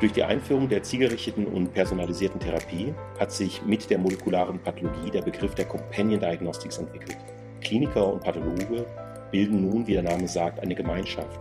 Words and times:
Durch 0.00 0.12
die 0.12 0.22
Einführung 0.22 0.68
der 0.68 0.82
zielgerichteten 0.82 1.46
und 1.46 1.72
personalisierten 1.72 2.38
Therapie 2.38 2.92
hat 3.18 3.32
sich 3.32 3.62
mit 3.62 3.88
der 3.88 3.96
molekularen 3.96 4.58
Pathologie 4.58 5.10
der 5.10 5.22
Begriff 5.22 5.54
der 5.54 5.64
Companion 5.64 6.20
Diagnostics 6.20 6.76
entwickelt. 6.76 7.16
Kliniker 7.62 8.12
und 8.12 8.22
Pathologe 8.22 8.84
bilden 9.32 9.68
nun, 9.68 9.86
wie 9.86 9.94
der 9.94 10.02
Name 10.02 10.28
sagt, 10.28 10.60
eine 10.60 10.74
Gemeinschaft, 10.74 11.40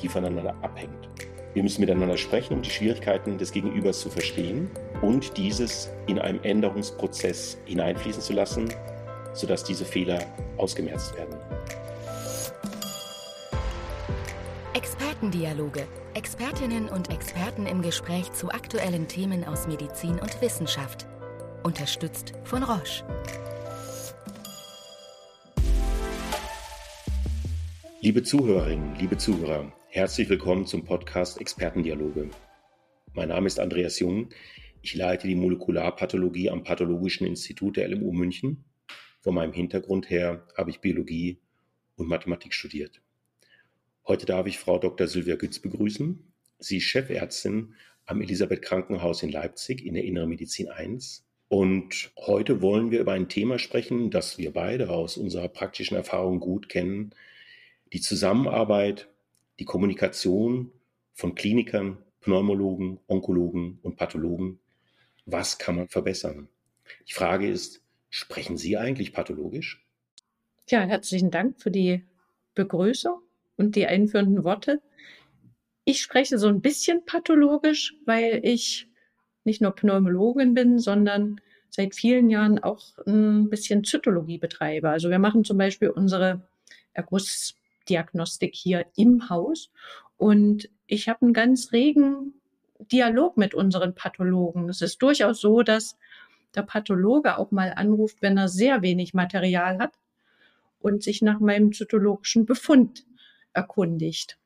die 0.00 0.08
voneinander 0.08 0.54
abhängt. 0.62 1.08
Wir 1.54 1.64
müssen 1.64 1.80
miteinander 1.80 2.16
sprechen, 2.16 2.54
um 2.54 2.62
die 2.62 2.70
Schwierigkeiten 2.70 3.38
des 3.38 3.50
Gegenübers 3.50 4.00
zu 4.00 4.08
verstehen 4.08 4.70
und 5.02 5.36
dieses 5.36 5.90
in 6.06 6.20
einen 6.20 6.44
Änderungsprozess 6.44 7.58
hineinfließen 7.64 8.22
zu 8.22 8.34
lassen, 8.34 8.68
sodass 9.32 9.64
diese 9.64 9.84
Fehler 9.84 10.20
ausgemerzt 10.58 11.16
werden. 11.16 11.34
Expertendialoge. 14.76 15.88
Expertinnen 16.12 16.90
und 16.90 17.10
Experten 17.10 17.64
im 17.64 17.80
Gespräch 17.80 18.30
zu 18.34 18.50
aktuellen 18.50 19.08
Themen 19.08 19.42
aus 19.42 19.66
Medizin 19.66 20.18
und 20.18 20.42
Wissenschaft. 20.42 21.06
Unterstützt 21.62 22.34
von 22.44 22.62
Roche. 22.62 23.02
Liebe 28.02 28.22
Zuhörerinnen, 28.22 28.96
liebe 28.96 29.16
Zuhörer, 29.16 29.72
herzlich 29.88 30.28
willkommen 30.28 30.66
zum 30.66 30.84
Podcast 30.84 31.40
Expertendialoge. 31.40 32.28
Mein 33.14 33.30
Name 33.30 33.46
ist 33.46 33.58
Andreas 33.58 33.98
Jung. 33.98 34.28
Ich 34.82 34.94
leite 34.94 35.26
die 35.26 35.36
Molekularpathologie 35.36 36.50
am 36.50 36.64
Pathologischen 36.64 37.26
Institut 37.26 37.78
der 37.78 37.88
LMU 37.88 38.12
München. 38.12 38.66
Von 39.22 39.36
meinem 39.36 39.54
Hintergrund 39.54 40.10
her 40.10 40.46
habe 40.54 40.68
ich 40.68 40.82
Biologie 40.82 41.38
und 41.96 42.08
Mathematik 42.08 42.52
studiert. 42.52 43.00
Heute 44.08 44.24
darf 44.24 44.46
ich 44.46 44.60
Frau 44.60 44.78
Dr. 44.78 45.08
Sylvia 45.08 45.34
Gütz 45.34 45.58
begrüßen. 45.58 46.32
Sie 46.60 46.76
ist 46.76 46.84
Chefärztin 46.84 47.74
am 48.04 48.22
Elisabeth 48.22 48.62
Krankenhaus 48.62 49.24
in 49.24 49.30
Leipzig 49.30 49.84
in 49.84 49.94
der 49.94 50.04
Inneren 50.04 50.28
Medizin 50.28 50.68
1. 50.68 51.26
Und 51.48 52.12
heute 52.16 52.62
wollen 52.62 52.92
wir 52.92 53.00
über 53.00 53.14
ein 53.14 53.28
Thema 53.28 53.58
sprechen, 53.58 54.12
das 54.12 54.38
wir 54.38 54.52
beide 54.52 54.90
aus 54.90 55.16
unserer 55.16 55.48
praktischen 55.48 55.96
Erfahrung 55.96 56.38
gut 56.38 56.68
kennen. 56.68 57.16
Die 57.92 58.00
Zusammenarbeit, 58.00 59.08
die 59.58 59.64
Kommunikation 59.64 60.70
von 61.12 61.34
Klinikern, 61.34 61.98
Pneumologen, 62.20 63.00
Onkologen 63.08 63.80
und 63.82 63.96
Pathologen. 63.96 64.60
Was 65.24 65.58
kann 65.58 65.74
man 65.74 65.88
verbessern? 65.88 66.46
Die 67.08 67.12
Frage 67.12 67.48
ist, 67.48 67.82
sprechen 68.08 68.56
Sie 68.56 68.76
eigentlich 68.76 69.12
pathologisch? 69.12 69.84
Ja, 70.68 70.82
herzlichen 70.82 71.32
Dank 71.32 71.60
für 71.60 71.72
die 71.72 72.04
Begrüßung 72.54 73.25
und 73.56 73.76
die 73.76 73.86
einführenden 73.86 74.44
Worte. 74.44 74.80
Ich 75.84 76.02
spreche 76.02 76.38
so 76.38 76.48
ein 76.48 76.60
bisschen 76.60 77.04
pathologisch, 77.04 77.94
weil 78.04 78.40
ich 78.42 78.88
nicht 79.44 79.60
nur 79.60 79.74
Pneumologin 79.74 80.54
bin, 80.54 80.78
sondern 80.78 81.40
seit 81.70 81.94
vielen 81.94 82.30
Jahren 82.30 82.58
auch 82.58 82.82
ein 83.06 83.48
bisschen 83.48 83.84
Zytologie 83.84 84.38
betreibe. 84.38 84.88
Also 84.88 85.10
wir 85.10 85.18
machen 85.18 85.44
zum 85.44 85.58
Beispiel 85.58 85.90
unsere 85.90 86.42
Ergussdiagnostik 86.92 88.54
hier 88.54 88.86
im 88.96 89.28
Haus 89.28 89.70
und 90.16 90.68
ich 90.86 91.08
habe 91.08 91.22
einen 91.22 91.32
ganz 91.32 91.72
regen 91.72 92.34
Dialog 92.78 93.36
mit 93.36 93.54
unseren 93.54 93.94
Pathologen. 93.94 94.68
Es 94.68 94.82
ist 94.82 95.00
durchaus 95.02 95.40
so, 95.40 95.62
dass 95.62 95.96
der 96.54 96.62
Pathologe 96.62 97.38
auch 97.38 97.50
mal 97.50 97.72
anruft, 97.74 98.22
wenn 98.22 98.36
er 98.36 98.48
sehr 98.48 98.82
wenig 98.82 99.14
Material 99.14 99.78
hat 99.78 99.92
und 100.80 101.02
sich 101.02 101.22
nach 101.22 101.40
meinem 101.40 101.72
zytologischen 101.72 102.46
Befund 102.46 103.05
erkundigt. 103.56 104.38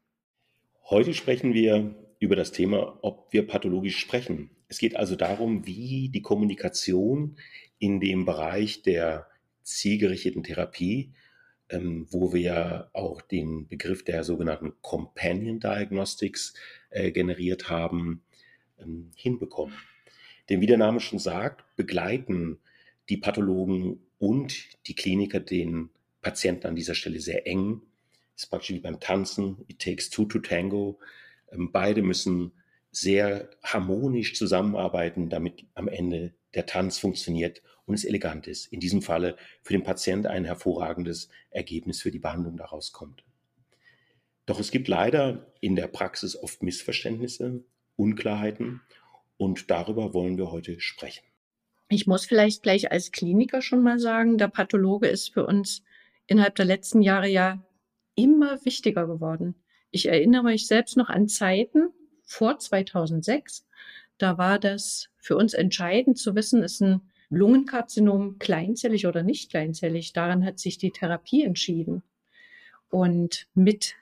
Heute 0.89 1.15
sprechen 1.15 1.53
wir 1.53 1.95
über 2.21 2.37
das 2.37 2.53
Thema, 2.53 2.99
ob 3.03 3.33
wir 3.33 3.47
pathologisch 3.47 3.99
sprechen. 3.99 4.51
Es 4.69 4.79
geht 4.79 4.97
also 4.97 5.17
darum, 5.17 5.67
wie 5.67 6.09
die 6.11 6.23
Kommunikation 6.23 7.37
in 7.79 8.01
dem 8.01 8.25
Bereich 8.25 8.83
der 8.83 9.27
zielgerichteten 9.63 10.45
Therapie, 10.45 11.13
ähm, 11.71 12.07
wo 12.11 12.33
wir 12.33 12.41
ja 12.41 12.91
auch 12.93 13.21
den 13.21 13.67
Begriff 13.69 14.05
der 14.05 14.23
sogenannten 14.23 14.75
Companion 14.81 15.61
Diagnostics 15.61 16.55
äh, 16.91 17.11
generiert 17.11 17.69
haben, 17.69 18.23
ähm, 18.79 19.11
hinbekommen. 19.17 19.75
Denn 20.49 20.61
wie 20.61 20.67
der 20.67 20.79
Name 20.79 21.01
schon 21.01 21.19
sagt, 21.19 21.65
begleiten 21.77 22.59
die 23.09 23.17
Pathologen 23.17 24.01
und 24.19 24.87
die 24.87 24.95
Kliniker 24.95 25.41
den 25.41 25.91
Patienten 26.23 26.67
an 26.67 26.77
dieser 26.77 26.95
Stelle 26.95 27.21
sehr 27.21 27.47
eng 27.47 27.83
ist 28.43 28.51
praktisch 28.51 28.71
wie 28.71 28.81
beim 28.81 29.01
Tanzen, 29.01 29.65
it 29.69 29.79
takes 29.79 30.11
two 30.11 30.25
to 30.25 30.39
tango. 30.39 30.99
Ähm, 31.53 31.71
beide 31.73 32.03
müssen 32.03 32.53
sehr 32.91 33.51
harmonisch 33.63 34.35
zusammenarbeiten, 34.35 35.29
damit 35.29 35.65
am 35.75 35.89
Ende 35.89 36.35
der 36.55 36.67
Tanz 36.67 36.99
funktioniert 36.99 37.63
und 37.87 37.95
es 37.95 38.05
elegant 38.05 38.47
ist. 38.47 38.67
In 38.73 38.81
diesem 38.81 39.03
Falle 39.03 39.37
für 39.63 39.73
den 39.73 39.85
Patient 39.85 40.27
ein 40.27 40.45
hervorragendes 40.45 41.29
Ergebnis 41.51 42.03
für 42.03 42.11
die 42.11 42.19
Behandlung 42.19 42.57
daraus 42.57 42.93
kommt. 42.93 43.25
Doch 44.47 44.59
es 44.59 44.71
gibt 44.71 44.89
leider 44.89 45.53
in 45.61 45.77
der 45.77 45.87
Praxis 45.87 46.37
oft 46.37 46.63
Missverständnisse, 46.63 47.63
Unklarheiten 47.97 48.81
und 49.37 49.71
darüber 49.71 50.13
wollen 50.15 50.39
wir 50.39 50.51
heute 50.51 50.81
sprechen. 50.81 51.25
Ich 51.89 52.07
muss 52.07 52.25
vielleicht 52.25 52.63
gleich 52.63 52.91
als 52.91 53.13
Kliniker 53.13 53.63
schon 53.63 53.83
mal 53.83 53.99
sagen, 53.99 54.39
der 54.39 54.49
Pathologe 54.49 55.09
ist 55.09 55.33
für 55.33 55.47
uns 55.47 55.83
innerhalb 56.27 56.55
der 56.55 56.65
letzten 56.65 57.03
Jahre 57.03 57.29
ja 57.29 57.63
immer 58.15 58.65
wichtiger 58.65 59.07
geworden. 59.07 59.55
Ich 59.91 60.07
erinnere 60.07 60.45
mich 60.45 60.67
selbst 60.67 60.97
noch 60.97 61.09
an 61.09 61.29
Zeiten 61.29 61.89
vor 62.23 62.59
2006. 62.59 63.67
Da 64.19 64.39
war 64.39 64.59
das 64.59 65.09
für 65.19 65.37
uns 65.37 65.55
entscheidend 65.55 66.19
zu 66.19 66.35
wissen, 66.35 66.63
ist 66.63 66.81
ein 66.81 67.01
Lungenkarzinom 67.31 68.39
kleinzellig 68.39 69.07
oder 69.07 69.23
nicht 69.23 69.51
kleinzellig. 69.51 70.13
Daran 70.13 70.45
hat 70.45 70.59
sich 70.59 70.79
die 70.79 70.91
Therapie 70.91 71.45
entschieden. 71.45 72.03
Und 72.91 73.47
mit 73.55 73.95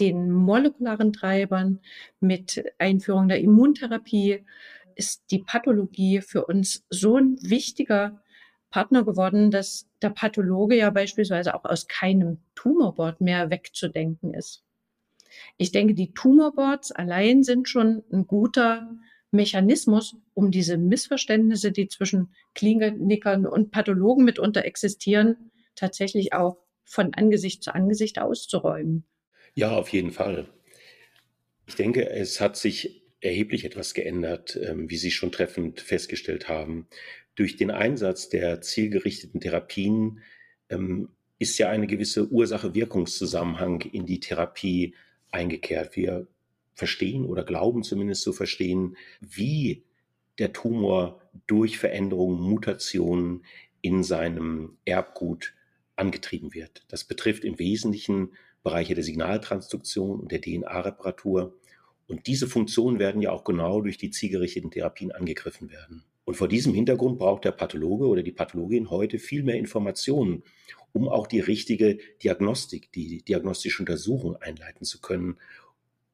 den 0.00 0.30
molekularen 0.30 1.12
Treibern, 1.12 1.80
mit 2.18 2.64
Einführung 2.78 3.28
der 3.28 3.40
Immuntherapie 3.40 4.44
ist 4.94 5.30
die 5.30 5.40
Pathologie 5.40 6.20
für 6.22 6.46
uns 6.46 6.84
so 6.88 7.16
ein 7.16 7.36
wichtiger 7.42 8.22
Partner 8.70 9.04
geworden, 9.04 9.50
dass 9.50 9.88
der 10.00 10.10
Pathologe 10.10 10.76
ja 10.76 10.90
beispielsweise 10.90 11.54
auch 11.54 11.64
aus 11.64 11.88
keinem 11.88 12.38
Tumorboard 12.54 13.20
mehr 13.20 13.50
wegzudenken 13.50 14.32
ist. 14.34 14.64
Ich 15.56 15.72
denke, 15.72 15.94
die 15.94 16.12
Tumorboards 16.12 16.92
allein 16.92 17.42
sind 17.42 17.68
schon 17.68 18.02
ein 18.12 18.26
guter 18.26 18.98
Mechanismus, 19.30 20.16
um 20.34 20.50
diese 20.50 20.76
Missverständnisse, 20.76 21.70
die 21.70 21.88
zwischen 21.88 22.34
Klinikern 22.54 23.46
und 23.46 23.70
Pathologen 23.70 24.24
mitunter 24.24 24.64
existieren, 24.64 25.50
tatsächlich 25.76 26.32
auch 26.32 26.58
von 26.84 27.14
Angesicht 27.14 27.62
zu 27.62 27.74
Angesicht 27.74 28.20
auszuräumen. 28.20 29.04
Ja, 29.54 29.76
auf 29.76 29.88
jeden 29.90 30.10
Fall. 30.10 30.48
Ich 31.66 31.76
denke, 31.76 32.08
es 32.10 32.40
hat 32.40 32.56
sich 32.56 33.02
erheblich 33.20 33.64
etwas 33.64 33.94
geändert, 33.94 34.58
ähm, 34.60 34.90
wie 34.90 34.96
Sie 34.96 35.10
schon 35.10 35.30
treffend 35.30 35.80
festgestellt 35.80 36.48
haben 36.48 36.88
durch 37.34 37.56
den 37.56 37.70
Einsatz 37.70 38.28
der 38.28 38.60
zielgerichteten 38.60 39.40
Therapien 39.40 40.20
ähm, 40.68 41.08
ist 41.38 41.58
ja 41.58 41.70
eine 41.70 41.86
gewisse 41.86 42.30
Ursache-Wirkungszusammenhang 42.30 43.80
in 43.80 44.06
die 44.06 44.20
Therapie 44.20 44.94
eingekehrt. 45.30 45.96
Wir 45.96 46.26
verstehen 46.74 47.24
oder 47.24 47.44
glauben 47.44 47.82
zumindest 47.82 48.22
zu 48.22 48.32
verstehen, 48.32 48.96
wie 49.20 49.84
der 50.38 50.52
Tumor 50.52 51.20
durch 51.46 51.78
Veränderungen, 51.78 52.40
Mutationen 52.40 53.44
in 53.82 54.02
seinem 54.02 54.76
Erbgut 54.84 55.54
angetrieben 55.96 56.54
wird. 56.54 56.84
Das 56.88 57.04
betrifft 57.04 57.44
im 57.44 57.58
Wesentlichen 57.58 58.32
Bereiche 58.62 58.94
der 58.94 59.04
Signaltransduktion 59.04 60.20
und 60.20 60.32
der 60.32 60.40
DNA-Reparatur. 60.40 61.54
Und 62.06 62.26
diese 62.26 62.48
Funktionen 62.48 62.98
werden 62.98 63.22
ja 63.22 63.30
auch 63.30 63.44
genau 63.44 63.80
durch 63.80 63.96
die 63.96 64.10
zielgerichteten 64.10 64.70
Therapien 64.70 65.12
angegriffen 65.12 65.70
werden. 65.70 66.04
Und 66.24 66.34
vor 66.34 66.48
diesem 66.48 66.74
Hintergrund 66.74 67.18
braucht 67.18 67.44
der 67.44 67.52
Pathologe 67.52 68.06
oder 68.06 68.22
die 68.22 68.32
Pathologin 68.32 68.90
heute 68.90 69.18
viel 69.18 69.42
mehr 69.42 69.56
Informationen, 69.56 70.44
um 70.92 71.08
auch 71.08 71.26
die 71.26 71.40
richtige 71.40 71.98
Diagnostik, 72.22 72.92
die 72.92 73.22
diagnostische 73.22 73.82
Untersuchung 73.82 74.36
einleiten 74.36 74.84
zu 74.84 75.00
können, 75.00 75.38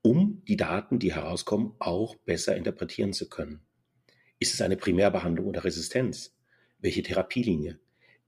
um 0.02 0.42
die 0.46 0.56
Daten, 0.56 0.98
die 0.98 1.12
herauskommen, 1.12 1.72
auch 1.78 2.14
besser 2.16 2.56
interpretieren 2.56 3.12
zu 3.12 3.28
können. 3.28 3.60
Ist 4.38 4.54
es 4.54 4.60
eine 4.60 4.76
Primärbehandlung 4.76 5.46
oder 5.46 5.64
Resistenz? 5.64 6.36
Welche 6.78 7.02
Therapielinie? 7.02 7.78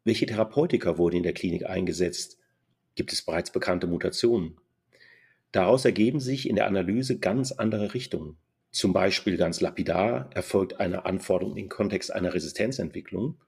Welche 0.04 0.26
Therapeutika 0.26 0.98
wurde 0.98 1.18
in 1.18 1.22
der 1.22 1.34
Klinik 1.34 1.66
eingesetzt? 1.66 2.38
Gibt 2.94 3.12
es 3.12 3.22
bereits 3.22 3.52
bekannte 3.52 3.86
Mutationen? 3.86 4.56
Daraus 5.52 5.84
ergeben 5.84 6.18
sich 6.18 6.48
in 6.48 6.56
der 6.56 6.66
Analyse 6.66 7.18
ganz 7.18 7.52
andere 7.52 7.94
Richtungen. 7.94 8.36
Zum 8.70 8.92
Beispiel 8.92 9.36
ganz 9.36 9.60
lapidar 9.60 10.30
erfolgt 10.34 10.78
eine 10.78 11.06
Anforderung 11.06 11.56
im 11.56 11.68
Kontext 11.68 12.12
einer 12.12 12.34
Resistenzentwicklung, 12.34 13.40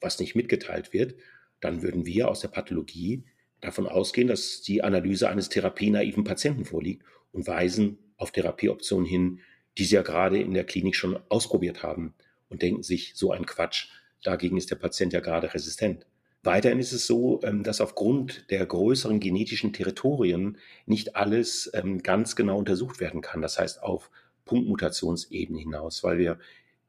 was 0.00 0.18
nicht 0.18 0.34
mitgeteilt 0.34 0.92
wird, 0.92 1.14
dann 1.60 1.82
würden 1.82 2.04
wir 2.06 2.28
aus 2.28 2.40
der 2.40 2.48
Pathologie 2.48 3.24
davon 3.60 3.86
ausgehen, 3.86 4.28
dass 4.28 4.60
die 4.60 4.82
Analyse 4.82 5.28
eines 5.28 5.48
therapienaiven 5.48 6.24
Patienten 6.24 6.64
vorliegt 6.64 7.04
und 7.32 7.46
weisen 7.46 7.98
auf 8.16 8.32
Therapieoptionen 8.32 9.06
hin, 9.06 9.40
die 9.78 9.84
Sie 9.84 9.94
ja 9.94 10.02
gerade 10.02 10.38
in 10.38 10.54
der 10.54 10.64
Klinik 10.64 10.94
schon 10.94 11.18
ausprobiert 11.28 11.82
haben 11.82 12.14
und 12.48 12.62
denken 12.62 12.82
sich, 12.82 13.12
so 13.14 13.32
ein 13.32 13.46
Quatsch, 13.46 13.88
dagegen 14.22 14.56
ist 14.56 14.70
der 14.70 14.76
Patient 14.76 15.12
ja 15.12 15.20
gerade 15.20 15.54
resistent. 15.54 16.06
Weiterhin 16.42 16.78
ist 16.78 16.92
es 16.92 17.06
so, 17.06 17.40
ähm, 17.42 17.62
dass 17.62 17.80
aufgrund 17.80 18.50
der 18.50 18.66
größeren 18.66 19.18
genetischen 19.18 19.72
Territorien 19.72 20.58
nicht 20.84 21.16
alles 21.16 21.70
ähm, 21.72 22.02
ganz 22.02 22.36
genau 22.36 22.58
untersucht 22.58 23.00
werden 23.00 23.22
kann. 23.22 23.40
Das 23.40 23.58
heißt 23.58 23.82
auf 23.82 24.10
Punktmutationsebene 24.44 25.60
hinaus, 25.60 26.04
weil 26.04 26.18
wir 26.18 26.38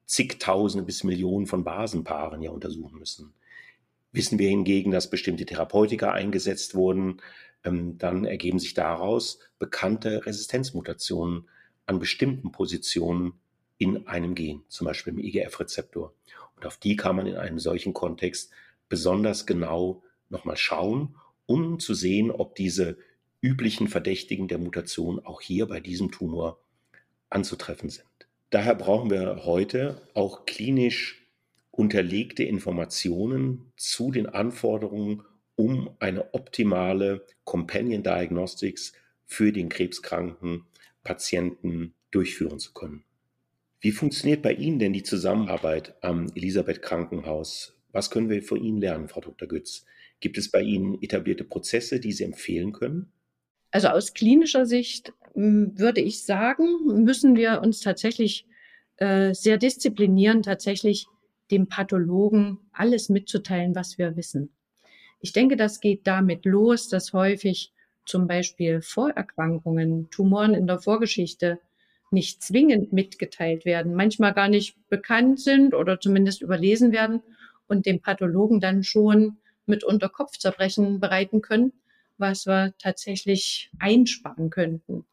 zigtausende 0.06 0.86
bis 0.86 1.04
Millionen 1.04 1.48
von 1.48 1.64
Basenpaaren 1.64 2.42
ja 2.42 2.52
untersuchen 2.52 3.00
müssen. 3.00 3.34
Wissen 4.12 4.40
wir 4.40 4.50
hingegen, 4.50 4.92
dass 4.92 5.10
bestimmte 5.10 5.46
Therapeutika 5.46 6.12
eingesetzt 6.12 6.76
wurden, 6.76 7.22
ähm, 7.64 7.98
dann 7.98 8.26
ergeben 8.26 8.60
sich 8.60 8.74
daraus 8.74 9.40
bekannte 9.60 10.26
Resistenzmutationen 10.26 11.50
an 11.86 12.00
bestimmten 12.00 12.52
Positionen 12.52 13.34
in 13.78 14.08
einem 14.08 14.36
Gen, 14.36 14.64
zum 14.70 14.86
Beispiel 14.86 15.14
im 15.14 15.20
IGF-Rezeptor. 15.20 16.14
Und 16.56 16.66
auf 16.66 16.78
die 16.78 16.96
kann 16.96 17.16
man 17.16 17.28
in 17.28 17.36
einem 17.36 17.60
solchen 17.60 17.94
Kontext 17.94 18.52
besonders 18.88 19.46
genau 19.46 20.04
nochmal 20.30 20.58
schauen, 20.58 21.16
um 21.46 21.80
zu 21.80 21.94
sehen, 21.94 22.32
ob 22.32 22.56
diese 22.56 22.98
üblichen 23.42 23.88
Verdächtigen 23.88 24.48
der 24.48 24.58
Mutation 24.58 25.20
auch 25.24 25.42
hier 25.42 25.68
bei 25.68 25.80
diesem 25.80 26.12
Tumor 26.12 26.60
anzutreffen 27.30 27.90
sind. 27.90 28.06
Daher 28.50 28.76
brauchen 28.76 29.10
wir 29.10 29.46
heute 29.46 30.02
auch 30.14 30.46
klinisch 30.46 31.28
unterlegte 31.72 32.44
Informationen 32.44 33.72
zu 33.76 34.12
den 34.12 34.28
Anforderungen, 34.28 35.24
um 35.56 35.90
eine 36.00 36.34
optimale 36.34 37.26
Companion 37.44 38.04
Diagnostics 38.04 38.94
für 39.26 39.52
den 39.52 39.70
krebskranken 39.70 40.66
Patienten 41.04 41.94
durchführen 42.12 42.60
zu 42.60 42.74
können. 42.74 43.04
Wie 43.82 43.92
funktioniert 43.92 44.42
bei 44.42 44.54
Ihnen 44.54 44.80
denn 44.80 44.94
die 44.94 45.04
Zusammenarbeit 45.04 45.96
am 46.02 46.28
Elisabeth 46.34 46.82
Krankenhaus? 46.82 47.78
Was 47.92 48.10
können 48.10 48.30
wir 48.30 48.42
von 48.42 48.64
Ihnen 48.64 48.80
lernen, 48.80 49.08
Frau 49.08 49.22
Dr. 49.22 49.48
Götz? 49.48 49.86
Gibt 50.20 50.38
es 50.38 50.50
bei 50.50 50.62
Ihnen 50.62 51.02
etablierte 51.02 51.44
Prozesse, 51.44 52.00
die 52.00 52.12
Sie 52.12 52.24
empfehlen 52.24 52.72
können? 52.72 53.12
Also 53.72 53.90
aus 53.90 54.14
klinischer 54.14 54.66
Sicht 54.66 55.14
würde 55.36 56.02
ich 56.02 56.24
sagen, 56.24 57.04
müssen 57.04 57.36
wir 57.36 57.62
uns 57.62 57.82
tatsächlich 57.82 58.46
äh, 58.98 59.34
sehr 59.34 59.58
disziplinieren, 59.58 60.42
tatsächlich 60.42 61.08
dem 61.52 61.68
Pathologen 61.68 62.60
alles 62.72 63.10
mitzuteilen, 63.10 63.76
was 63.76 63.98
wir 63.98 64.16
wissen. 64.16 64.50
Ich 65.20 65.34
denke, 65.34 65.58
das 65.58 65.82
geht 65.82 66.08
damit 66.08 66.46
los, 66.46 66.88
dass 66.88 67.14
häufig 67.14 67.74
zum 68.06 68.28
Beispiel 68.28 68.82
Vorerkrankungen, 68.82 70.10
Tumoren 70.12 70.54
in 70.54 70.68
der 70.68 70.80
Vorgeschichte 70.80 71.60
nicht 72.12 72.42
zwingend 72.44 72.94
mitgeteilt 72.94 73.66
werden, 73.66 73.96
manchmal 73.96 74.34
gar 74.34 74.48
nicht 74.48 74.78
bekannt 74.90 75.40
sind 75.40 75.74
oder 75.74 76.00
zumindest 76.00 76.42
überlesen 76.42 76.92
werden 76.92 77.22
und 77.68 77.86
dem 77.86 78.00
Pathologen 78.00 78.60
dann 78.60 78.84
schon 78.84 79.38
mit 79.66 79.84
unter 79.84 80.10
Kopfzerbrechen 80.10 81.00
bereiten 81.00 81.42
können, 81.42 81.74
was 82.18 82.46
wir 82.46 82.74
tatsächlich 82.78 83.72
einsparen 83.80 84.50
könnten. 84.50 85.06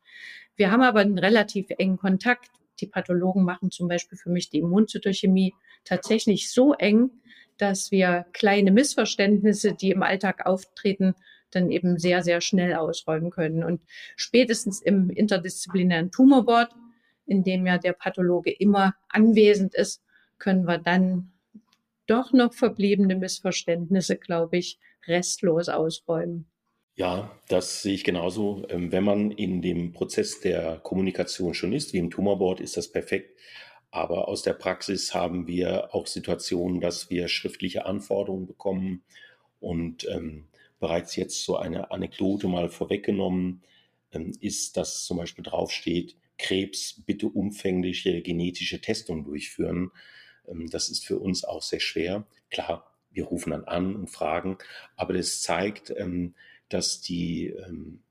Wir 0.57 0.71
haben 0.71 0.83
aber 0.83 1.01
einen 1.01 1.19
relativ 1.19 1.67
engen 1.79 1.97
Kontakt. 1.97 2.51
Die 2.81 2.87
Pathologen 2.87 3.45
machen 3.45 3.71
zum 3.71 3.89
Beispiel 3.89 4.19
für 4.19 4.31
mich 4.31 4.51
die 4.51 4.59
Immunzytochemie 4.59 5.55
tatsächlich 5.85 6.51
so 6.51 6.75
eng, 6.75 7.11
dass 7.59 7.91
wir 7.91 8.27
kleine 8.33 8.71
Missverständnisse, 8.71 9.75
die 9.75 9.91
im 9.91 10.03
Alltag 10.03 10.47
auftreten, 10.47 11.15
dann 11.51 11.71
eben 11.71 11.99
sehr, 11.99 12.23
sehr 12.23 12.41
schnell 12.41 12.75
ausräumen 12.75 13.31
können. 13.31 13.63
Und 13.63 13.81
spätestens 14.17 14.81
im 14.81 15.11
interdisziplinären 15.11 16.11
Tumorboard, 16.11 16.73
in 17.27 17.45
dem 17.45 17.67
ja 17.67 17.79
der 17.79 17.93
Pathologe 17.93 18.51
immer 18.51 18.95
anwesend 19.09 19.75
ist, 19.75 20.03
können 20.39 20.65
wir 20.65 20.79
dann 20.79 21.31
doch 22.07 22.33
noch 22.33 22.53
verbliebene 22.53 23.17
Missverständnisse, 23.17 24.17
glaube 24.17 24.57
ich, 24.57 24.79
restlos 25.07 25.69
ausräumen. 25.69 26.47
Ja, 26.95 27.39
das 27.49 27.83
sehe 27.83 27.95
ich 27.95 28.05
genauso. 28.05 28.67
Ähm, 28.69 28.93
wenn 28.93 29.05
man 29.05 29.31
in 29.31 29.63
dem 29.63 29.93
Prozess 29.93 30.41
der 30.41 30.79
Kommunikation 30.79 31.55
schon 31.55 31.73
ist, 31.73 31.93
wie 31.93 31.99
im 31.99 32.11
Tumorboard, 32.11 32.61
ist 32.61 32.77
das 32.77 32.89
perfekt. 32.93 33.39
Aber 33.91 34.29
aus 34.29 34.43
der 34.43 34.53
Praxis 34.55 35.15
haben 35.15 35.47
wir 35.47 35.95
auch 35.95 36.07
Situationen, 36.07 36.81
dass 36.81 37.11
wir 37.11 37.29
schriftliche 37.29 37.87
Anforderungen 37.87 38.47
bekommen. 38.47 39.05
Und 39.61 40.07
ähm, 40.09 40.49
bereits 40.81 41.17
jetzt 41.17 41.45
so 41.45 41.57
eine 41.57 41.91
Anekdote 41.91 42.49
mal 42.49 42.69
vorweggenommen 42.69 43.63
ähm, 44.13 44.33
ist, 44.41 44.77
dass 44.77 45.05
zum 45.05 45.17
Beispiel 45.19 45.45
draufsteht, 45.45 46.17
Krebs 46.39 47.03
bitte 47.07 47.29
umfängliche 47.29 48.21
genetische 48.23 48.81
Testungen 48.81 49.25
durchführen. 49.25 49.93
Ähm, 50.47 50.69
das 50.71 50.91
ist 50.91 51.07
für 51.07 51.19
uns 51.19 51.45
auch 51.45 51.63
sehr 51.63 51.81
schwer. 51.81 52.27
Klar, 52.51 52.93
wir 53.11 53.25
rufen 53.25 53.51
dann 53.51 53.65
an 53.65 53.95
und 53.95 54.09
fragen, 54.09 54.59
aber 54.97 55.15
das 55.15 55.41
zeigt, 55.41 55.93
ähm, 55.97 56.35
dass 56.73 57.01
die 57.01 57.49
ähm, 57.49 58.03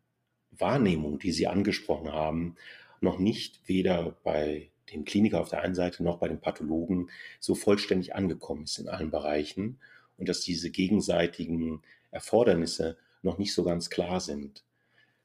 Wahrnehmung, 0.52 1.20
die 1.20 1.32
Sie 1.32 1.48
angesprochen 1.48 2.12
haben, 2.12 2.56
noch 3.00 3.18
nicht 3.18 3.68
weder 3.68 4.16
bei 4.24 4.72
dem 4.92 5.06
Kliniker 5.06 5.40
auf 5.40 5.50
der 5.50 5.62
einen 5.62 5.76
Seite 5.76 6.04
noch 6.04 6.20
bei 6.20 6.28
den 6.28 6.42
Pathologen 6.42 7.10
so 7.40 7.56
vollständig 7.56 8.14
angekommen 8.14 8.64
ist 8.66 8.78
in 8.78 8.90
allen 8.90 9.10
Bereichen 9.10 9.80
und 10.18 10.30
dass 10.30 10.42
diese 10.42 10.70
gegenseitigen 10.70 11.82
Erfordernisse 12.12 12.98
noch 13.22 13.38
nicht 13.38 13.54
so 13.54 13.64
ganz 13.64 13.90
klar 13.90 14.20
sind. 14.20 14.64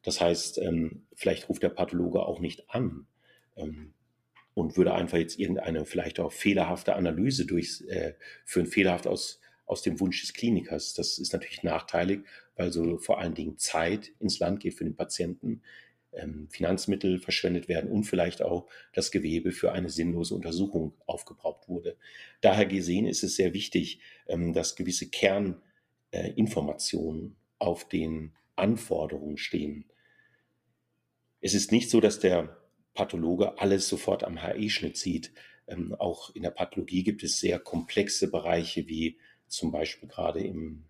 Das 0.03 0.21
heißt, 0.21 0.59
ähm, 0.59 1.07
vielleicht 1.15 1.49
ruft 1.49 1.63
der 1.63 1.71
Pathologe 1.71 2.25
auch 2.25 2.39
nicht 2.39 2.71
an 2.71 3.07
ähm, 3.57 3.93
und 4.55 4.77
würde 4.77 4.95
einfach 4.95 5.19
jetzt 5.19 5.39
irgendeine 5.39 5.85
vielleicht 5.85 6.21
auch 6.21 6.33
fehlerhafte 6.33 6.95
Analyse 6.95 7.45
durchführen, 7.45 7.89
äh, 7.89 8.71
fehlerhaft 8.71 9.07
aus 9.07 9.41
aus 9.67 9.83
dem 9.83 10.01
Wunsch 10.01 10.21
des 10.21 10.33
Klinikers. 10.33 10.95
Das 10.95 11.19
ist 11.19 11.33
natürlich 11.33 11.63
nachteilig, 11.63 12.25
weil 12.57 12.73
so 12.73 12.99
vor 12.99 13.21
allen 13.21 13.35
Dingen 13.35 13.59
Zeit 13.59 14.13
ins 14.19 14.39
Land 14.39 14.61
geht 14.61 14.75
für 14.75 14.85
den 14.85 14.97
Patienten, 14.97 15.63
ähm, 16.17 16.49
Finanzmittel 16.51 17.19
verschwendet 17.19 17.69
werden 17.69 17.91
und 17.91 18.05
vielleicht 18.05 18.43
auch 18.43 18.67
das 18.93 19.11
Gewebe 19.11 19.53
für 19.53 19.73
eine 19.73 19.91
sinnlose 19.91 20.35
Untersuchung 20.35 20.95
aufgebraucht 21.07 21.69
wurde. 21.69 21.97
Daher 22.41 22.67
gesehen 22.67 23.07
ist 23.07 23.23
es 23.23 23.37
sehr 23.37 23.53
wichtig, 23.53 24.01
ähm, 24.27 24.53
dass 24.53 24.75
gewisse 24.77 25.09
Kerninformationen 25.09 27.31
äh, 27.31 27.35
auf 27.59 27.89
den 27.89 28.33
Anforderungen 28.57 29.37
stehen. 29.37 29.85
Es 31.41 31.55
ist 31.55 31.71
nicht 31.71 31.91
so, 31.91 32.01
dass 32.01 32.19
der 32.19 32.57
Pathologe 32.95 33.59
alles 33.59 33.89
sofort 33.89 34.25
am 34.25 34.43
HE-Schnitt 34.43 34.97
sieht. 34.97 35.33
Ähm, 35.69 35.95
auch 35.95 36.35
in 36.35 36.43
der 36.43 36.51
Pathologie 36.51 37.05
gibt 37.05 37.23
es 37.23 37.39
sehr 37.39 37.59
komplexe 37.59 38.31
Bereiche 38.31 38.89
wie 38.89 39.19
zum 39.47 39.71
Beispiel 39.71 40.09
gerade 40.09 40.41
im, 40.41 40.86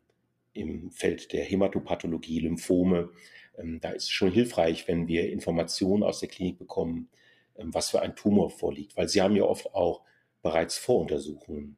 im 0.57 0.91
Feld 0.91 1.33
der 1.33 1.45
Hämatopathologie, 1.45 2.41
Lymphome. 2.41 3.11
Ähm, 3.59 3.81
da 3.81 3.91
ist 3.91 4.05
es 4.05 4.11
schon 4.11 4.33
hilfreich, 4.33 4.89
wenn 4.89 5.09
wir 5.09 5.31
Informationen 5.31 6.03
aus 6.03 6.21
der 6.21 6.29
Klinik 6.29 6.59
bekommen, 6.59 7.09
ähm, 7.57 7.73
was 7.75 7.91
für 7.91 8.01
ein 8.01 8.17
Tumor 8.17 8.51
vorliegt, 8.51 8.97
weil 8.97 9.09
sie 9.09 9.23
haben 9.23 9.37
ja 9.37 9.45
oft 9.45 9.75
auch 9.75 10.03
bereits 10.43 10.79
Voruntersuchungen. 10.79 11.77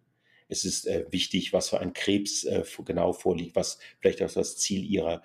Es 0.48 0.64
ist 0.64 0.86
äh, 0.86 1.06
wichtig, 1.10 1.52
was 1.52 1.68
für 1.68 1.80
ein 1.80 1.92
Krebs 1.92 2.44
äh, 2.44 2.64
genau 2.84 3.12
vorliegt, 3.12 3.54
was 3.54 3.78
vielleicht 4.00 4.22
auch 4.22 4.32
das 4.32 4.56
Ziel 4.56 4.84
ihrer 4.84 5.22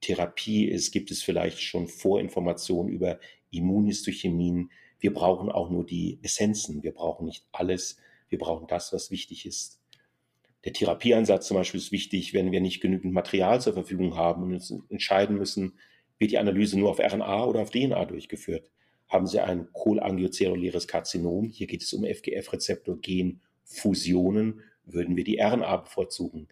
Therapie 0.00 0.66
ist. 0.68 0.92
Gibt 0.92 1.10
es 1.10 1.22
vielleicht 1.22 1.60
schon 1.60 1.88
Vorinformationen 1.88 2.92
über 2.92 3.18
Immunhistochemien? 3.50 4.70
Wir 4.98 5.12
brauchen 5.12 5.50
auch 5.50 5.70
nur 5.70 5.84
die 5.84 6.18
Essenzen. 6.22 6.82
Wir 6.82 6.92
brauchen 6.92 7.26
nicht 7.26 7.46
alles. 7.52 7.96
Wir 8.28 8.38
brauchen 8.38 8.66
das, 8.66 8.92
was 8.92 9.10
wichtig 9.10 9.46
ist. 9.46 9.80
Der 10.66 10.72
Therapieansatz 10.72 11.46
zum 11.46 11.56
Beispiel 11.56 11.78
ist 11.78 11.92
wichtig, 11.92 12.34
wenn 12.34 12.50
wir 12.50 12.60
nicht 12.60 12.80
genügend 12.80 13.14
Material 13.14 13.60
zur 13.60 13.74
Verfügung 13.74 14.16
haben 14.16 14.42
und 14.42 14.54
uns 14.54 14.74
entscheiden 14.88 15.38
müssen, 15.38 15.74
wird 16.18 16.32
die 16.32 16.38
Analyse 16.38 16.76
nur 16.76 16.90
auf 16.90 16.98
RNA 16.98 17.44
oder 17.44 17.60
auf 17.60 17.70
DNA 17.70 18.04
durchgeführt. 18.06 18.68
Haben 19.06 19.28
Sie 19.28 19.38
ein 19.38 19.68
cholangiozelluläres 19.72 20.88
Karzinom, 20.88 21.50
hier 21.50 21.68
geht 21.68 21.84
es 21.84 21.92
um 21.92 22.04
FGF-Rezeptor-Gen-Fusionen, 22.04 24.60
würden 24.84 25.14
wir 25.14 25.22
die 25.22 25.38
RNA 25.38 25.76
bevorzugen. 25.76 26.48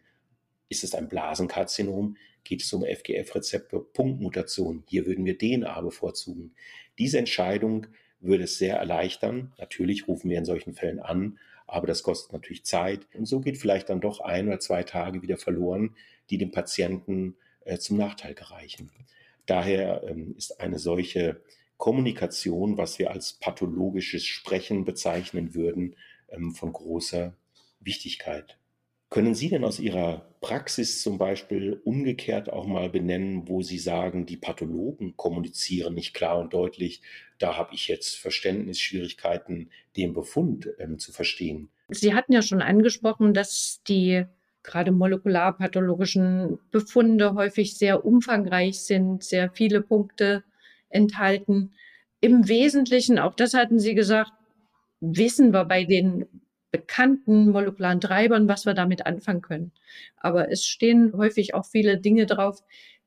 Ist 0.69 0.85
es 0.85 0.95
ein 0.95 1.09
Blasenkarzinom, 1.09 2.17
geht 2.45 2.63
es 2.63 2.73
um 2.73 2.85
FGF-Rezeptor-Punktmutation, 2.85 4.85
hier 4.87 5.07
würden 5.07 5.25
wir 5.25 5.37
DNA 5.37 5.81
bevorzugen. 5.81 6.55
Diese 6.99 7.19
Entscheidung 7.19 7.89
würde 8.21 8.45
es 8.45 8.59
sehr 8.59 8.77
erleichtern. 8.77 9.53
Natürlich 9.59 10.07
rufen 10.07 10.31
wir 10.31 10.39
in 10.39 10.45
solchen 10.45 10.73
Fällen 10.73 11.01
an, 11.01 11.41
aber 11.75 11.89
das 11.89 12.05
kostet 12.05 12.33
natürlich 12.33 12.65
Zeit. 12.65 13.07
Und 13.15 13.27
so 13.27 13.41
geht 13.41 13.59
vielleicht 13.59 13.89
dann 13.89 14.01
doch 14.01 14.21
ein 14.21 14.47
oder 14.47 14.61
zwei 14.61 14.85
Tage 14.85 15.23
wieder 15.23 15.37
verloren, 15.37 15.97
die 16.31 16.39
dem 16.39 16.53
Patienten 16.53 17.37
äh, 17.65 17.79
zum 17.79 17.97
Nachteil 17.97 18.35
gereichen. 18.35 18.91
Daher 19.47 20.05
ähm, 20.09 20.35
ist 20.37 20.61
eine 20.61 20.79
solche 20.79 21.43
Kommunikation, 21.77 22.79
was 22.79 22.99
wir 23.01 23.11
als 23.11 23.35
pathologisches 23.35 24.25
Sprechen 24.25 24.85
bezeichnen 24.85 25.55
würden, 25.55 25.97
ähm, 26.29 26.53
von 26.53 26.73
großer 26.73 27.35
Wichtigkeit. 27.81 28.57
Können 29.15 29.37
Sie 29.37 29.49
denn 29.49 29.63
aus 29.63 29.79
Ihrer 29.79 30.27
Praxis 30.41 31.01
zum 31.01 31.19
Beispiel 31.19 31.81
umgekehrt 31.85 32.53
auch 32.53 32.67
mal 32.67 32.91
benennen, 32.91 33.47
wo 33.47 33.63
Sie 33.63 33.79
sagen, 33.79 34.27
die 34.27 34.37
Pathologen 34.37 35.17
kommunizieren 35.17 35.95
nicht 35.95 36.15
klar 36.15 36.37
und 36.41 36.53
deutlich, 36.53 37.01
da 37.39 37.57
habe 37.57 37.77
ich 37.77 37.87
jetzt 37.87 38.17
Verständnisschwierigkeiten, 38.17 39.71
den 39.97 40.15
Befund 40.15 40.69
ähm, 40.81 40.99
zu 40.99 41.13
verstehen? 41.13 41.69
Sie 41.91 42.13
hatten 42.13 42.33
ja 42.33 42.43
schon 42.43 42.61
angesprochen, 42.61 43.35
dass 43.35 43.83
die 43.87 44.25
gerade 44.65 44.91
molekularpathologischen 44.91 46.59
Befunde 46.73 47.35
häufig 47.35 47.77
sehr 47.77 48.05
umfangreich 48.05 48.81
sind, 48.81 49.23
sehr 49.23 49.49
viele 49.49 49.81
Punkte 49.81 50.43
enthalten. 50.89 51.73
Im 52.21 52.49
Wesentlichen, 52.49 53.21
auch 53.21 53.37
das 53.37 53.55
hatten 53.55 53.79
Sie 53.79 53.95
gesagt, 53.95 54.33
wissen 54.99 55.53
wir 55.53 55.67
bei 55.67 55.85
den 55.85 56.27
bekannten 56.75 57.51
molekularen 57.51 58.01
Treibern, 58.01 58.49
was 58.49 58.67
wir 58.67 58.75
damit 58.75 59.07
anfangen 59.07 59.43
können. 59.43 59.71
Aber 60.17 60.51
es 60.51 60.67
stehen 60.67 61.13
häufig 61.17 61.55
auch 61.55 61.65
viele 61.65 61.99
Dinge 61.99 62.27
drauf, 62.27 62.65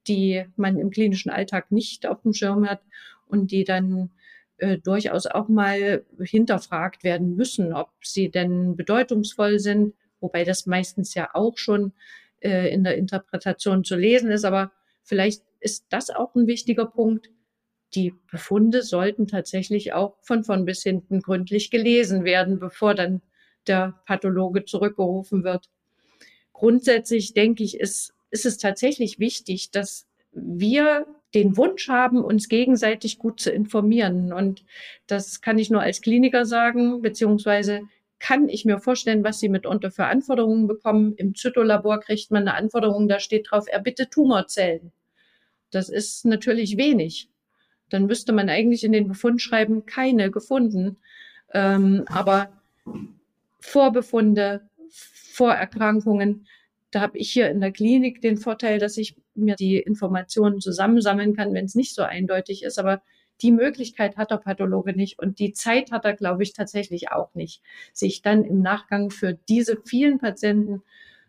die 0.07 0.45
man 0.55 0.79
im 0.79 0.89
klinischen 0.89 1.29
Alltag 1.29 1.69
nicht 1.69 2.07
auf 2.07 2.21
dem 2.21 2.31
Schirm 2.31 2.69
hat 2.69 2.79
und 3.25 3.51
die 3.51 3.65
dann 3.65 4.11
äh, 4.55 4.77
durchaus 4.77 5.25
auch 5.25 5.49
mal 5.49 6.05
hinterfragt 6.17 7.03
werden 7.03 7.35
müssen, 7.35 7.73
ob 7.73 7.89
sie 8.01 8.31
denn 8.31 8.77
bedeutungsvoll 8.77 9.59
sind, 9.59 9.95
wobei 10.21 10.45
das 10.45 10.65
meistens 10.65 11.13
ja 11.13 11.31
auch 11.33 11.57
schon 11.57 11.91
äh, 12.39 12.73
in 12.73 12.85
der 12.85 12.95
Interpretation 12.95 13.83
zu 13.83 13.97
lesen 13.97 14.31
ist. 14.31 14.45
Aber 14.45 14.71
vielleicht 15.03 15.43
ist 15.59 15.87
das 15.89 16.09
auch 16.09 16.35
ein 16.35 16.47
wichtiger 16.47 16.85
Punkt. 16.85 17.31
Die 17.95 18.13
Befunde 18.31 18.81
sollten 18.81 19.27
tatsächlich 19.27 19.91
auch 19.91 20.15
von 20.21 20.45
vorn 20.45 20.63
bis 20.63 20.83
hinten 20.83 21.19
gründlich 21.19 21.69
gelesen 21.69 22.23
werden, 22.23 22.59
bevor 22.59 22.93
dann 22.93 23.21
der 23.67 23.99
Pathologe 24.05 24.65
zurückgerufen 24.65 25.43
wird. 25.43 25.69
Grundsätzlich 26.53 27.33
denke 27.33 27.63
ich, 27.63 27.79
ist, 27.79 28.13
ist 28.31 28.45
es 28.45 28.57
tatsächlich 28.57 29.19
wichtig, 29.19 29.71
dass 29.71 30.07
wir 30.31 31.05
den 31.33 31.57
Wunsch 31.57 31.87
haben, 31.89 32.23
uns 32.23 32.47
gegenseitig 32.47 33.19
gut 33.19 33.39
zu 33.39 33.51
informieren. 33.51 34.31
Und 34.33 34.63
das 35.07 35.41
kann 35.41 35.59
ich 35.59 35.69
nur 35.69 35.81
als 35.81 36.01
Kliniker 36.01 36.45
sagen, 36.45 37.01
beziehungsweise 37.01 37.81
kann 38.19 38.49
ich 38.49 38.65
mir 38.65 38.79
vorstellen, 38.79 39.23
was 39.23 39.39
Sie 39.39 39.49
mitunter 39.49 39.91
für 39.91 40.05
Anforderungen 40.05 40.67
bekommen. 40.67 41.13
Im 41.17 41.35
Zytolabor 41.35 41.99
kriegt 41.99 42.31
man 42.31 42.47
eine 42.47 42.55
Anforderung, 42.55 43.07
da 43.07 43.19
steht 43.19 43.51
drauf, 43.51 43.65
er 43.69 43.79
bitte 43.79 44.09
Tumorzellen. 44.09 44.91
Das 45.71 45.89
ist 45.89 46.25
natürlich 46.25 46.77
wenig. 46.77 47.29
Dann 47.89 48.05
müsste 48.05 48.33
man 48.33 48.49
eigentlich 48.49 48.83
in 48.83 48.91
den 48.91 49.07
Befund 49.07 49.41
schreiben, 49.41 49.85
keine 49.85 50.31
gefunden. 50.31 50.97
Ähm, 51.53 52.05
aber 52.07 52.49
Vorbefunde, 53.59 54.69
Vorerkrankungen. 54.89 56.47
Da 56.91 57.01
habe 57.01 57.17
ich 57.17 57.31
hier 57.31 57.49
in 57.49 57.59
der 57.59 57.71
Klinik 57.71 58.21
den 58.21 58.37
Vorteil, 58.37 58.79
dass 58.79 58.97
ich 58.97 59.15
mir 59.35 59.55
die 59.55 59.77
Informationen 59.77 60.61
zusammensammeln 60.61 61.35
kann, 61.35 61.53
wenn 61.53 61.65
es 61.65 61.75
nicht 61.75 61.93
so 61.93 62.03
eindeutig 62.03 62.63
ist. 62.63 62.79
Aber 62.79 63.01
die 63.41 63.51
Möglichkeit 63.51 64.17
hat 64.17 64.31
der 64.31 64.37
Pathologe 64.37 64.93
nicht 64.93 65.19
und 65.19 65.39
die 65.39 65.53
Zeit 65.53 65.91
hat 65.91 66.05
er, 66.05 66.15
glaube 66.15 66.43
ich, 66.43 66.53
tatsächlich 66.53 67.11
auch 67.11 67.33
nicht, 67.35 67.61
sich 67.93 68.21
dann 68.21 68.43
im 68.43 68.61
Nachgang 68.61 69.11
für 69.11 69.33
diese 69.47 69.77
vielen 69.85 70.17
Patienten, 70.17 70.81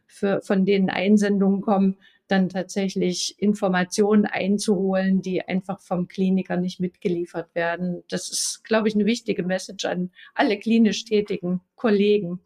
für, 0.06 0.40
von 0.40 0.64
denen 0.64 0.88
Einsendungen 0.88 1.60
kommen, 1.60 1.98
dann 2.28 2.48
tatsächlich 2.48 3.34
Informationen 3.38 4.26
einzuholen, 4.26 5.22
die 5.22 5.42
einfach 5.42 5.80
vom 5.80 6.08
Kliniker 6.08 6.56
nicht 6.56 6.80
mitgeliefert 6.80 7.54
werden. 7.54 8.04
Das 8.08 8.30
ist, 8.30 8.62
glaube 8.64 8.88
ich, 8.88 8.94
eine 8.94 9.06
wichtige 9.06 9.42
Message 9.42 9.84
an 9.84 10.10
alle 10.34 10.58
klinisch 10.58 11.04
tätigen 11.04 11.60
Kollegen. 11.74 12.40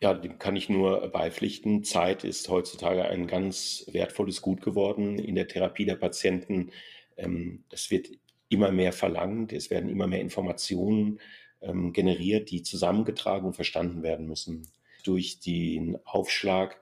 Ja, 0.00 0.14
dem 0.14 0.38
kann 0.38 0.54
ich 0.54 0.68
nur 0.68 1.08
beipflichten. 1.08 1.82
Zeit 1.82 2.22
ist 2.22 2.48
heutzutage 2.48 3.04
ein 3.04 3.26
ganz 3.26 3.84
wertvolles 3.92 4.42
Gut 4.42 4.62
geworden 4.62 5.18
in 5.18 5.34
der 5.34 5.48
Therapie 5.48 5.84
der 5.84 5.96
Patienten. 5.96 6.70
Ähm, 7.16 7.64
es 7.70 7.90
wird 7.90 8.08
immer 8.48 8.70
mehr 8.70 8.92
verlangt, 8.92 9.52
es 9.52 9.70
werden 9.70 9.90
immer 9.90 10.06
mehr 10.06 10.20
Informationen 10.20 11.20
ähm, 11.60 11.92
generiert, 11.92 12.50
die 12.50 12.62
zusammengetragen 12.62 13.46
und 13.46 13.54
verstanden 13.54 14.04
werden 14.04 14.26
müssen. 14.26 14.68
Durch 15.02 15.40
den 15.40 15.98
Aufschlag 16.04 16.80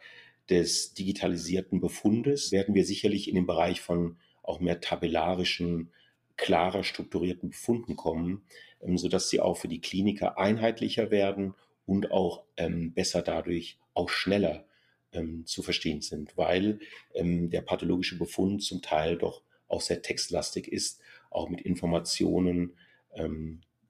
des 0.50 0.94
digitalisierten 0.94 1.80
Befundes 1.80 2.52
werden 2.52 2.74
wir 2.74 2.84
sicherlich 2.84 3.28
in 3.28 3.34
den 3.34 3.46
Bereich 3.46 3.80
von 3.80 4.16
auch 4.42 4.60
mehr 4.60 4.80
tabellarischen, 4.80 5.90
klarer 6.36 6.84
strukturierten 6.84 7.50
Befunden 7.50 7.96
kommen, 7.96 8.44
ähm, 8.80 8.98
sodass 8.98 9.28
sie 9.28 9.40
auch 9.40 9.56
für 9.56 9.68
die 9.68 9.80
Kliniker 9.80 10.38
einheitlicher 10.38 11.10
werden 11.10 11.54
und 11.86 12.10
auch 12.10 12.44
ähm, 12.56 12.92
besser 12.92 13.22
dadurch 13.22 13.78
auch 13.94 14.08
schneller 14.08 14.66
ähm, 15.12 15.46
zu 15.46 15.62
verstehen 15.62 16.02
sind, 16.02 16.36
weil 16.36 16.80
der 17.14 17.62
pathologische 17.62 18.18
Befund 18.18 18.62
zum 18.62 18.82
Teil 18.82 19.16
doch 19.16 19.42
auch 19.68 19.80
sehr 19.80 20.02
textlastig 20.02 20.68
ist, 20.68 21.00
auch 21.30 21.48
mit 21.48 21.62
Informationen 21.62 22.76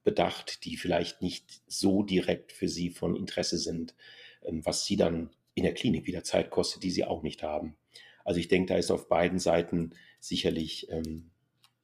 bedacht, 0.05 0.63
die 0.63 0.77
vielleicht 0.77 1.21
nicht 1.21 1.61
so 1.67 2.03
direkt 2.03 2.53
für 2.53 2.69
Sie 2.69 2.89
von 2.89 3.17
Interesse 3.17 3.57
sind, 3.57 3.93
was 4.41 4.85
Sie 4.85 4.95
dann 4.95 5.31
in 5.57 5.63
der 5.63 5.73
Klinik 5.73 6.05
wieder 6.05 6.23
Zeit 6.23 6.51
kostet, 6.51 6.83
die 6.83 6.91
sie 6.91 7.03
auch 7.03 7.23
nicht 7.23 7.41
haben. 7.41 7.75
Also 8.23 8.39
ich 8.39 8.47
denke, 8.47 8.73
da 8.73 8.77
ist 8.77 8.91
auf 8.91 9.09
beiden 9.09 9.39
Seiten 9.39 9.95
sicherlich 10.19 10.87
ähm, 10.91 11.31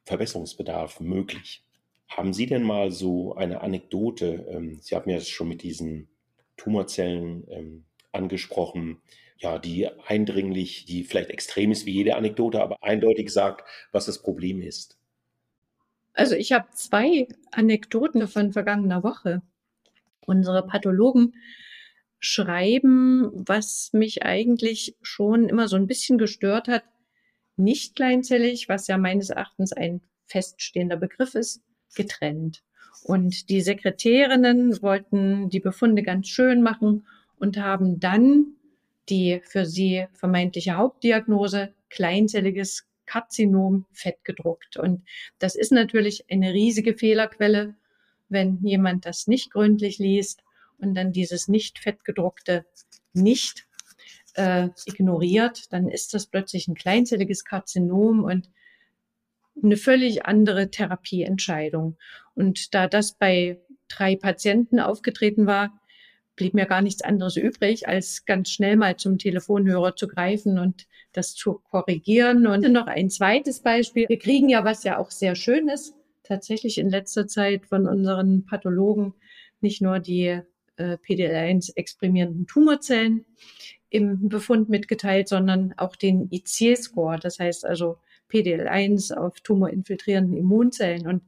Verbesserungsbedarf 0.06 1.00
möglich. 1.00 1.66
Haben 2.08 2.34
Sie 2.34 2.46
denn 2.46 2.62
mal 2.62 2.92
so 2.92 3.34
eine 3.34 3.62
Anekdote? 3.62 4.46
Ähm, 4.48 4.78
sie 4.80 4.94
haben 4.94 5.10
ja 5.10 5.20
schon 5.20 5.48
mit 5.48 5.64
diesen 5.64 6.08
Tumorzellen 6.56 7.48
ähm, 7.50 7.86
angesprochen, 8.12 9.02
ja, 9.38 9.58
die 9.58 9.90
eindringlich, 10.06 10.86
die 10.86 11.04
vielleicht 11.04 11.32
extrem 11.32 11.72
ist 11.72 11.88
wie 11.88 11.94
jede 11.94 12.16
Anekdote, 12.16 12.62
aber 12.62 12.78
eindeutig 12.84 13.32
sagt, 13.32 13.68
was 13.92 14.06
das 14.06 14.22
Problem 14.22 14.62
ist. 14.62 15.00
Also 16.14 16.36
ich 16.36 16.52
habe 16.52 16.68
zwei 16.76 17.28
Anekdoten 17.52 18.28
von 18.28 18.54
vergangener 18.54 19.02
Woche. 19.02 19.42
Unsere 20.28 20.68
Pathologen 20.68 21.34
schreiben, 22.24 23.32
was 23.34 23.90
mich 23.92 24.24
eigentlich 24.24 24.96
schon 25.02 25.50
immer 25.50 25.68
so 25.68 25.76
ein 25.76 25.88
bisschen 25.88 26.18
gestört 26.18 26.70
hat. 26.70 26.84
Nicht 27.58 27.98
kleinzellig, 27.98 28.70
was 28.70 28.88
ja 28.88 28.98
meines 28.98 29.30
Erachtens 29.30 29.74
ein 29.74 30.00
feststehender 30.26 30.96
Begriff 30.96 31.36
ist, 31.36 31.62
getrennt. 31.96 32.64
Und 33.04 33.50
die 33.50 33.60
Sekretärinnen 33.60 34.82
wollten 34.82 35.50
die 35.50 35.60
Befunde 35.60 36.02
ganz 36.02 36.30
schön 36.30 36.64
machen 36.64 37.06
und 37.40 37.58
haben 37.58 38.00
dann 38.00 38.56
die 39.10 39.42
für 39.44 39.66
sie 39.66 40.08
vermeintliche 40.14 40.78
Hauptdiagnose 40.78 41.74
kleinzelliges 41.90 42.88
Karzinom 43.06 43.86
fett 43.92 44.24
gedruckt. 44.24 44.78
Und 44.78 45.04
das 45.40 45.56
ist 45.56 45.74
natürlich 45.74 46.24
eine 46.32 46.54
riesige 46.54 46.96
Fehlerquelle, 46.96 47.76
wenn 48.30 48.60
jemand 48.64 49.06
das 49.06 49.28
nicht 49.28 49.52
gründlich 49.52 49.98
liest 49.98 50.42
und 50.80 50.96
dann 50.96 51.12
dieses 51.12 51.48
nicht 51.48 51.80
fettgedruckte 51.80 52.66
nicht 53.14 53.68
äh, 54.36 54.70
ignoriert, 54.86 55.72
dann 55.72 55.88
ist 55.88 56.14
das 56.14 56.28
plötzlich 56.28 56.68
ein 56.68 56.76
kleinzelliges 56.76 57.46
Karzinom 57.46 58.24
und 58.24 58.50
eine 59.62 59.78
völlig 59.78 60.26
andere 60.26 60.72
Therapieentscheidung. 60.72 61.98
Und 62.36 62.74
da 62.74 62.88
das 62.88 63.14
bei 63.14 63.60
drei 63.88 64.16
Patienten 64.16 64.80
aufgetreten 64.80 65.46
war, 65.46 65.80
blieb 66.36 66.56
mir 66.56 66.66
gar 66.66 66.82
nichts 66.82 67.04
anderes 67.04 67.38
übrig, 67.38 67.88
als 67.88 68.26
ganz 68.26 68.50
schnell 68.50 68.76
mal 68.76 68.96
zum 68.98 69.20
Telefonhörer 69.20 69.96
zu 69.96 70.08
greifen 70.08 70.58
und 70.58 70.88
das 71.12 71.36
zu 71.36 71.62
korrigieren. 71.70 72.48
Und 72.48 72.62
noch 72.72 72.88
ein 72.88 73.12
zweites 73.12 73.62
Beispiel. 73.62 74.08
Wir 74.10 74.18
kriegen 74.18 74.50
ja, 74.50 74.64
was 74.64 74.84
ja 74.84 74.98
auch 74.98 75.12
sehr 75.12 75.36
schön 75.36 75.70
ist, 75.70 75.94
tatsächlich 76.24 76.80
in 76.80 76.90
letzter 76.90 77.28
Zeit 77.28 77.68
von 77.68 77.88
unseren 77.88 78.46
Pathologen 78.46 79.14
nicht 79.62 79.82
nur 79.82 80.00
die 80.00 80.42
äh, 80.78 80.98
PDL1 80.98 81.74
exprimierenden 81.76 82.48
Tumorzellen 82.48 83.26
im 83.90 84.28
Befund 84.28 84.70
mitgeteilt, 84.70 85.28
sondern 85.28 85.74
auch 85.78 85.96
den 85.96 86.28
IC-Score, 86.32 87.20
das 87.20 87.40
heißt 87.40 87.66
also 87.66 87.98
PDL1 88.32 89.14
auf 89.14 89.40
tumorinfiltrierenden 89.42 90.36
Immunzellen. 90.36 91.06
Und 91.06 91.24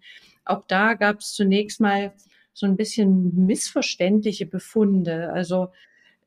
auch 0.46 0.64
da 0.68 0.96
gab 0.96 1.20
es 1.20 1.34
zunächst 1.34 1.80
mal 1.80 2.14
so 2.54 2.66
ein 2.66 2.76
bisschen 2.76 3.46
missverständliche 3.46 4.48
Befunde. 4.48 5.32
Also 5.32 5.70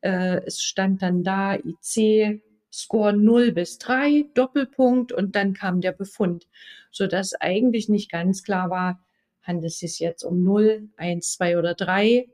äh, 0.00 0.42
es 0.46 0.62
stand 0.62 1.02
dann 1.02 1.24
da 1.24 1.56
IC 1.56 2.40
Score 2.72 3.12
0 3.12 3.52
bis 3.52 3.78
3, 3.78 4.26
Doppelpunkt 4.34 5.10
und 5.10 5.34
dann 5.34 5.54
kam 5.54 5.80
der 5.80 5.92
Befund, 5.92 6.46
sodass 6.92 7.34
eigentlich 7.34 7.88
nicht 7.88 8.10
ganz 8.10 8.44
klar 8.44 8.70
war, 8.70 9.02
handelt 9.42 9.72
es 9.72 9.78
sich 9.78 9.98
jetzt 9.98 10.22
um 10.22 10.44
0, 10.44 10.88
1, 10.96 11.32
2 11.32 11.58
oder 11.58 11.74
3 11.74 12.28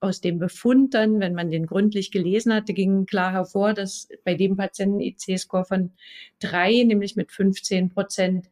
aus 0.00 0.20
dem 0.20 0.38
Befund 0.38 0.94
dann, 0.94 1.20
wenn 1.20 1.34
man 1.34 1.50
den 1.50 1.66
gründlich 1.66 2.10
gelesen 2.10 2.54
hatte, 2.54 2.72
ging 2.72 3.06
klar 3.06 3.32
hervor, 3.32 3.74
dass 3.74 4.08
bei 4.24 4.34
dem 4.34 4.56
Patienten 4.56 5.00
IC-Score 5.00 5.64
von 5.64 5.92
drei, 6.38 6.82
nämlich 6.84 7.16
mit 7.16 7.32
15 7.32 7.90
Prozent 7.90 8.48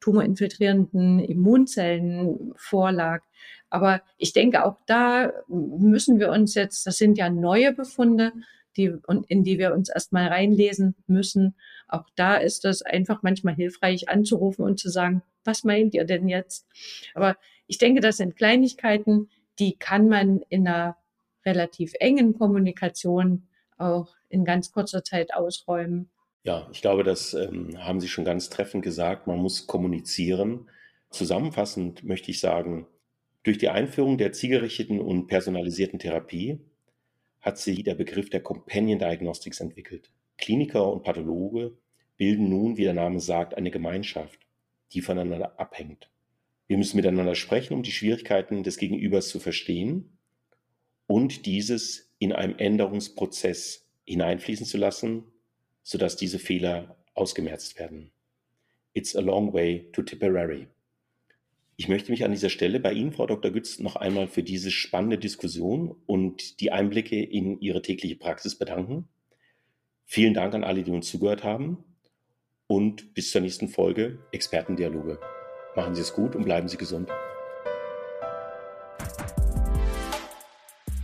tumorinfiltrierenden 0.00 1.20
Immunzellen 1.20 2.52
vorlag. 2.56 3.22
Aber 3.70 4.02
ich 4.18 4.32
denke, 4.32 4.64
auch 4.64 4.78
da 4.86 5.32
müssen 5.48 6.18
wir 6.18 6.30
uns 6.30 6.54
jetzt, 6.54 6.86
das 6.86 6.98
sind 6.98 7.18
ja 7.18 7.28
neue 7.30 7.72
Befunde, 7.72 8.32
die, 8.76 8.94
in 9.28 9.42
die 9.42 9.58
wir 9.58 9.74
uns 9.74 9.88
erstmal 9.88 10.28
reinlesen 10.28 10.94
müssen. 11.06 11.54
Auch 11.88 12.04
da 12.14 12.36
ist 12.36 12.64
es 12.64 12.82
einfach 12.82 13.22
manchmal 13.22 13.54
hilfreich 13.54 14.08
anzurufen 14.08 14.64
und 14.64 14.78
zu 14.78 14.90
sagen, 14.90 15.22
was 15.44 15.64
meint 15.64 15.94
ihr 15.94 16.04
denn 16.04 16.28
jetzt? 16.28 16.66
Aber 17.14 17.36
ich 17.66 17.78
denke, 17.78 18.00
das 18.00 18.18
sind 18.18 18.36
Kleinigkeiten, 18.36 19.28
die 19.58 19.78
kann 19.78 20.08
man 20.08 20.42
in 20.48 20.66
einer 20.66 20.96
relativ 21.44 21.92
engen 22.00 22.36
Kommunikation 22.36 23.46
auch 23.78 24.14
in 24.28 24.44
ganz 24.44 24.72
kurzer 24.72 25.04
Zeit 25.04 25.34
ausräumen. 25.34 26.10
Ja, 26.42 26.68
ich 26.72 26.80
glaube, 26.80 27.04
das 27.04 27.34
ähm, 27.34 27.76
haben 27.78 28.00
Sie 28.00 28.08
schon 28.08 28.24
ganz 28.24 28.50
treffend 28.50 28.84
gesagt. 28.84 29.26
Man 29.26 29.38
muss 29.38 29.66
kommunizieren. 29.66 30.68
Zusammenfassend 31.10 32.04
möchte 32.04 32.30
ich 32.30 32.40
sagen, 32.40 32.86
durch 33.42 33.58
die 33.58 33.68
Einführung 33.68 34.18
der 34.18 34.32
zielgerichteten 34.32 35.00
und 35.00 35.28
personalisierten 35.28 35.98
Therapie 35.98 36.60
hat 37.40 37.58
sich 37.58 37.84
der 37.84 37.94
Begriff 37.94 38.28
der 38.28 38.42
Companion 38.42 38.98
Diagnostics 38.98 39.60
entwickelt. 39.60 40.10
Kliniker 40.36 40.92
und 40.92 41.04
Pathologe 41.04 41.76
bilden 42.16 42.48
nun, 42.48 42.76
wie 42.76 42.84
der 42.84 42.94
Name 42.94 43.20
sagt, 43.20 43.54
eine 43.54 43.70
Gemeinschaft, 43.70 44.40
die 44.92 45.00
voneinander 45.00 45.58
abhängt. 45.58 46.10
Wir 46.68 46.78
müssen 46.78 46.96
miteinander 46.96 47.34
sprechen, 47.34 47.74
um 47.74 47.82
die 47.82 47.92
Schwierigkeiten 47.92 48.62
des 48.62 48.76
Gegenübers 48.76 49.28
zu 49.28 49.38
verstehen 49.38 50.18
und 51.06 51.46
dieses 51.46 52.12
in 52.18 52.32
einem 52.32 52.56
Änderungsprozess 52.56 53.86
hineinfließen 54.04 54.66
zu 54.66 54.78
lassen, 54.78 55.24
sodass 55.82 56.16
diese 56.16 56.38
Fehler 56.38 56.96
ausgemerzt 57.14 57.78
werden. 57.78 58.10
It's 58.94 59.14
a 59.14 59.20
long 59.20 59.52
way 59.52 59.88
to 59.92 60.02
Tipperary. 60.02 60.68
Ich 61.76 61.88
möchte 61.88 62.10
mich 62.10 62.24
an 62.24 62.32
dieser 62.32 62.48
Stelle 62.48 62.80
bei 62.80 62.92
Ihnen, 62.94 63.12
Frau 63.12 63.26
Dr. 63.26 63.50
Gütz, 63.50 63.78
noch 63.78 63.96
einmal 63.96 64.26
für 64.26 64.42
diese 64.42 64.70
spannende 64.70 65.18
Diskussion 65.18 65.94
und 66.06 66.60
die 66.60 66.72
Einblicke 66.72 67.22
in 67.22 67.60
Ihre 67.60 67.82
tägliche 67.82 68.16
Praxis 68.16 68.56
bedanken. 68.56 69.08
Vielen 70.06 70.32
Dank 70.32 70.54
an 70.54 70.64
alle, 70.64 70.82
die 70.82 70.92
uns 70.92 71.10
zugehört 71.10 71.44
haben 71.44 71.84
und 72.66 73.12
bis 73.12 73.30
zur 73.30 73.42
nächsten 73.42 73.68
Folge 73.68 74.18
Expertendialoge. 74.32 75.20
Machen 75.76 75.94
Sie 75.94 76.00
es 76.00 76.14
gut 76.14 76.34
und 76.34 76.44
bleiben 76.44 76.68
Sie 76.68 76.78
gesund. 76.78 77.10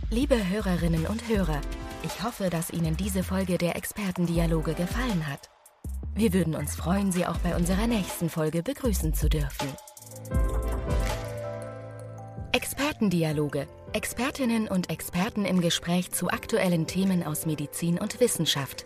Liebe 0.09 0.35
Hörerinnen 0.49 1.05
und 1.05 1.27
Hörer, 1.27 1.61
ich 2.03 2.23
hoffe, 2.23 2.49
dass 2.49 2.71
Ihnen 2.71 2.97
diese 2.97 3.23
Folge 3.23 3.57
der 3.59 3.75
Expertendialoge 3.75 4.73
gefallen 4.73 5.27
hat. 5.27 5.51
Wir 6.15 6.33
würden 6.33 6.55
uns 6.55 6.75
freuen, 6.75 7.11
Sie 7.11 7.25
auch 7.25 7.37
bei 7.37 7.55
unserer 7.55 7.87
nächsten 7.87 8.29
Folge 8.29 8.63
begrüßen 8.63 9.13
zu 9.13 9.29
dürfen. 9.29 9.69
Expertendialoge. 12.51 13.67
Expertinnen 13.93 14.67
und 14.67 14.89
Experten 14.89 15.45
im 15.45 15.61
Gespräch 15.61 16.11
zu 16.11 16.29
aktuellen 16.29 16.87
Themen 16.87 17.23
aus 17.23 17.45
Medizin 17.45 17.99
und 17.99 18.19
Wissenschaft. 18.19 18.85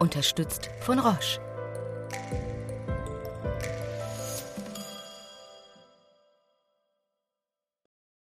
Unterstützt 0.00 0.70
von 0.80 0.98
Roche. 0.98 1.40